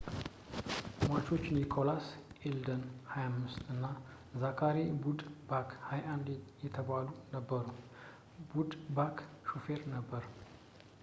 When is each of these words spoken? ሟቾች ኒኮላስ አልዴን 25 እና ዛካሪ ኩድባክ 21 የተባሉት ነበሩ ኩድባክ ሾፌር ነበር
ሟቾች 1.01 1.43
ኒኮላስ 1.55 2.05
አልዴን 2.49 2.81
25 3.15 3.61
እና 3.73 3.83
ዛካሪ 4.43 4.79
ኩድባክ 5.03 5.69
21 5.91 6.49
የተባሉት 6.65 7.19
ነበሩ 7.35 7.63
ኩድባክ 8.55 9.19
ሾፌር 9.51 9.81
ነበር 9.95 10.25